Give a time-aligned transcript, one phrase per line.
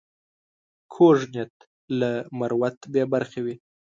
[0.93, 1.55] کوږ نیت
[1.99, 3.55] له مروت بې برخې وي